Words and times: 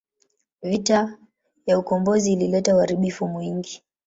Vita 0.61 1.17
ya 1.67 1.79
ukombozi 1.79 2.33
ilileta 2.33 2.75
uharibifu 2.75 3.27
mwingi. 3.27 3.83